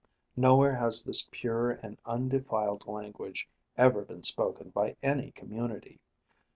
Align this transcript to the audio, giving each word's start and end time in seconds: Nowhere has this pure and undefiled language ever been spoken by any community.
Nowhere 0.35 0.77
has 0.77 1.03
this 1.03 1.27
pure 1.29 1.73
and 1.83 1.99
undefiled 2.07 2.87
language 2.87 3.47
ever 3.77 4.01
been 4.03 4.23
spoken 4.23 4.69
by 4.71 4.95
any 5.03 5.29
community. 5.29 5.99